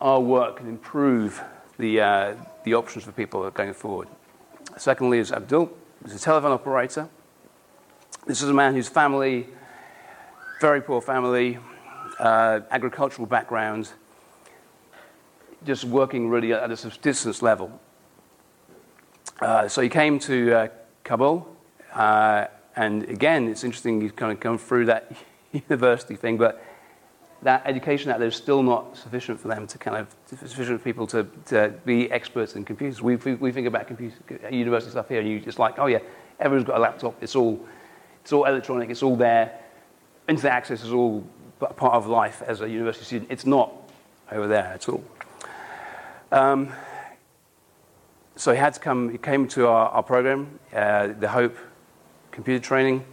[0.00, 1.42] our work can improve
[1.78, 2.34] the, uh,
[2.64, 4.08] the options for people going forward.
[4.76, 5.70] Secondly is Abdul.
[6.04, 7.08] He's a telephone operator.
[8.26, 9.46] This is a man whose family,
[10.60, 11.58] very poor family,
[12.18, 13.92] uh, agricultural background,
[15.64, 17.80] just working really at a subsistence level.
[19.40, 20.68] Uh, so he came to uh,
[21.02, 21.46] Kabul,
[21.94, 22.46] uh,
[22.76, 25.12] and again, it's interesting he's kind of come through that
[25.52, 26.64] university thing, but
[27.42, 30.84] that education out there is still not sufficient for them to kind of sufficient for
[30.84, 33.02] people to, to be experts in computers.
[33.02, 34.16] We, we, we think about computer,
[34.50, 35.98] university stuff here, and you just like, oh yeah,
[36.40, 37.22] everyone's got a laptop.
[37.22, 37.64] It's all
[38.22, 38.88] it's all electronic.
[38.88, 39.60] It's all there.
[40.26, 41.22] Internet access is all
[41.58, 43.30] part of life as a university student.
[43.30, 43.70] It's not
[44.32, 45.04] over there at all.
[46.34, 46.72] Um,
[48.34, 49.08] so he had to come.
[49.08, 51.56] He came to our, our program, uh, the Hope
[52.32, 53.04] Computer Training,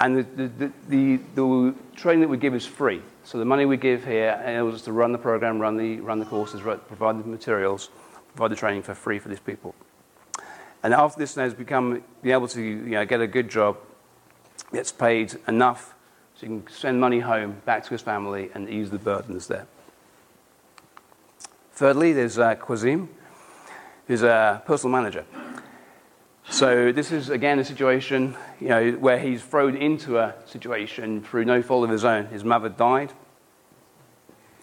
[0.00, 3.00] And the, the, the, the, training that we give is free.
[3.22, 6.18] So the money we give here enables us to run the program, run the, run
[6.18, 7.90] the courses, provide the materials,
[8.34, 9.76] provide the training for free for these people.
[10.82, 13.76] And after this now has become, be able to you know, get a good job,
[14.72, 15.94] gets paid enough
[16.34, 19.68] so he can send money home back to his family and ease the burdens there.
[21.82, 23.08] Thirdly, there's uh, Quasim,
[24.06, 25.24] who's a personal manager.
[26.48, 31.44] So this is again a situation, you know, where he's thrown into a situation through
[31.44, 32.26] no fault of his own.
[32.26, 33.12] His mother died,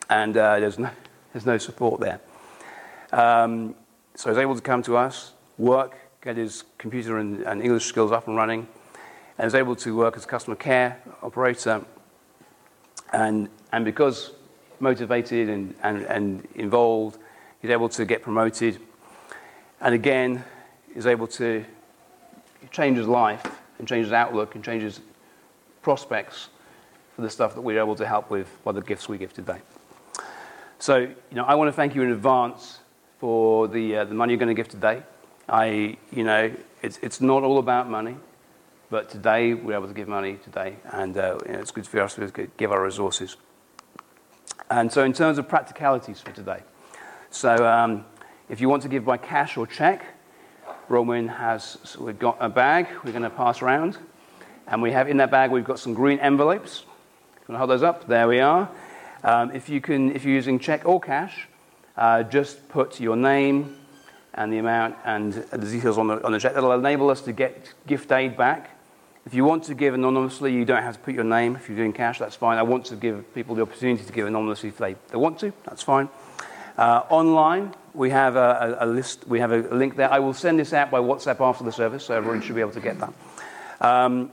[0.10, 0.92] and uh, there's no
[1.34, 2.22] there's no support there.
[3.12, 3.76] Um,
[4.16, 8.14] so he's able to come to us, work, get his computer and, and English skills
[8.14, 8.66] up and running,
[9.38, 11.84] and is able to work as customer care operator.
[13.12, 14.32] And, and because
[14.80, 17.20] motivated and, and, and involved,
[17.62, 18.80] he's able to get promoted.
[19.82, 20.44] And again,
[20.96, 21.64] is able to
[22.72, 23.46] change his life
[23.78, 25.00] and change his outlook and change his
[25.82, 26.50] prospects
[27.16, 29.60] for the stuff that we're able to help with by the gifts we give today.
[30.80, 32.80] So, you know, I want to thank you in advance
[33.20, 35.04] for the, uh, the money you're going to give today.
[35.48, 36.52] I, you know,
[36.82, 38.16] it's, it's not all about money.
[38.90, 42.02] But today, we're able to give money today, and uh, you know, it's good for
[42.02, 43.38] us to give our resources.
[44.72, 46.62] And so, in terms of practicalities for today,
[47.32, 48.06] so um,
[48.50, 50.06] if you want to give by cash or check,
[50.88, 53.98] Roman has, so we've got a bag we're going to pass around,
[54.68, 56.84] and we have in that bag, we've got some green envelopes.
[57.48, 58.70] To hold those up, there we are.
[59.24, 61.48] Um, if, you can, if you're using check or cash,
[61.98, 63.76] uh, just put your name
[64.36, 66.54] and the amount and the details on the, on the check.
[66.54, 68.79] That'll enable us to get gift aid back
[69.26, 71.56] if you want to give anonymously, you don't have to put your name.
[71.56, 72.58] If you're doing cash, that's fine.
[72.58, 75.54] I want to give people the opportunity to give anonymously if they, they want to.
[75.66, 76.10] That's fine.
[76.78, 79.28] Uh, online, we have a, a, a, list.
[79.28, 80.12] We have a, link there.
[80.12, 82.72] I will send this out by WhatsApp after the service, so everyone should be able
[82.72, 83.14] to get that.
[83.82, 84.32] Um,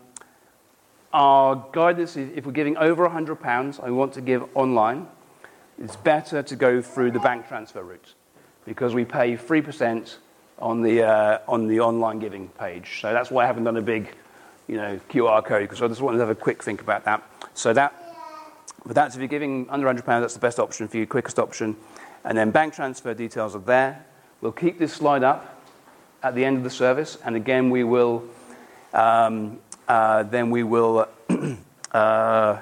[1.12, 5.09] our guidance is if we're giving over £100, I want to give online.
[5.82, 8.14] It's better to go through the bank transfer route
[8.64, 10.16] because we pay 3%
[10.59, 13.01] on the, uh, on the online giving page.
[13.01, 14.14] So that's why I haven't done a big
[14.68, 17.22] you know, QR code, because I just wanted to have a quick think about that.
[17.54, 17.94] So that,
[18.84, 21.76] but that's if you're giving under £100, that's the best option for you, quickest option.
[22.24, 24.04] And then bank transfer details are there.
[24.40, 25.62] We'll keep this slide up
[26.22, 28.24] at the end of the service, and again, we will,
[28.92, 31.08] um, uh, then we will,
[31.92, 32.60] uh,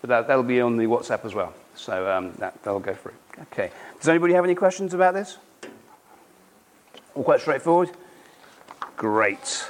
[0.00, 1.54] but that, that'll be on the WhatsApp as well.
[1.74, 3.14] So um, that, that'll go through.
[3.42, 3.70] Okay.
[3.98, 5.38] Does anybody have any questions about this?
[7.14, 7.90] All quite straightforward?
[8.96, 9.64] Great.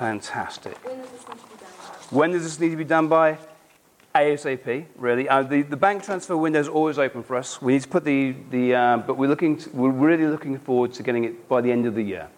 [0.00, 0.78] Fantastic.
[2.08, 3.36] When does this need to be done by?
[4.14, 5.28] ASAP, really.
[5.28, 7.60] Uh, the, the bank transfer window is always open for us.
[7.60, 10.94] We need to put the, the uh, but we're, looking to, we're really looking forward
[10.94, 12.28] to getting it by the end of the year.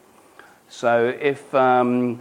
[0.68, 2.20] So if, um,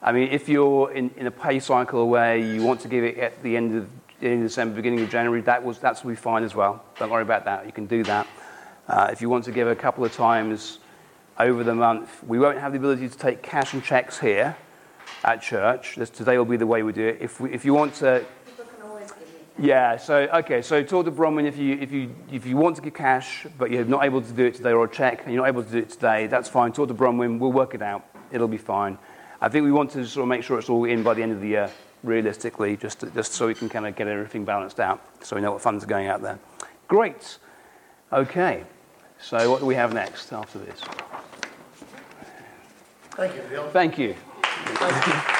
[0.00, 3.18] I mean, if you're in, in a pay cycle where you want to give it
[3.18, 3.90] at the end of,
[4.22, 6.82] in December, beginning of January, that was, that's will be fine as well.
[6.98, 7.66] Don't worry about that.
[7.66, 8.26] You can do that.
[8.88, 10.78] Uh, if you want to give a couple of times
[11.38, 14.56] over the month, we won't have the ability to take cash and checks here
[15.24, 15.96] at church.
[15.96, 17.18] This, today will be the way we do it.
[17.20, 18.24] If, we, if you want to.
[19.60, 22.82] Yeah, so, okay, so talk to Bronwyn if you, if, you, if you want to
[22.82, 25.42] give cash, but you're not able to do it today, or a check, and you're
[25.42, 26.70] not able to do it today, that's fine.
[26.70, 28.04] Talk to Bronwyn, we'll work it out.
[28.30, 28.98] It'll be fine.
[29.40, 31.32] I think we want to sort of make sure it's all in by the end
[31.32, 31.72] of the year,
[32.04, 35.42] realistically, just, to, just so we can kind of get everything balanced out, so we
[35.42, 36.38] know what funds are going out there.
[36.86, 37.38] Great.
[38.12, 38.62] Okay,
[39.20, 40.80] so what do we have next after this?
[43.10, 43.68] Thank you, Bill.
[43.70, 44.14] Thank you.
[44.76, 45.37] Thank you.